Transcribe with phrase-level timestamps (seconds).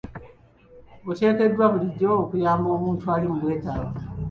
[1.09, 3.93] Oteekeddwa bulijjo okuyamba omuntu ali mu bwetaavu.